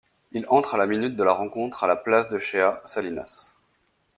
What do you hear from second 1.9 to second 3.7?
place de Shea Salinas.